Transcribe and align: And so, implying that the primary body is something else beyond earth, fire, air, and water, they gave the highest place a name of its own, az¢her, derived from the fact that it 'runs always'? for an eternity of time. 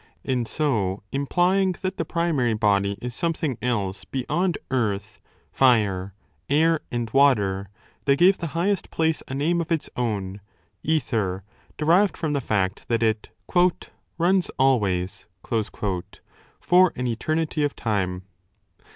And 0.25 0.47
so, 0.47 1.03
implying 1.11 1.73
that 1.83 1.97
the 1.97 2.05
primary 2.05 2.55
body 2.55 2.97
is 3.03 3.13
something 3.13 3.59
else 3.61 4.03
beyond 4.03 4.57
earth, 4.71 5.21
fire, 5.51 6.15
air, 6.49 6.79
and 6.91 7.07
water, 7.11 7.69
they 8.05 8.15
gave 8.15 8.39
the 8.39 8.47
highest 8.57 8.89
place 8.89 9.21
a 9.27 9.35
name 9.35 9.61
of 9.61 9.71
its 9.71 9.91
own, 9.95 10.41
az¢her, 10.83 11.43
derived 11.77 12.17
from 12.17 12.33
the 12.33 12.41
fact 12.41 12.87
that 12.87 13.03
it 13.03 13.29
'runs 14.17 14.49
always'? 14.57 15.27
for 16.59 16.93
an 16.95 17.05
eternity 17.05 17.63
of 17.63 17.75
time. 17.75 18.23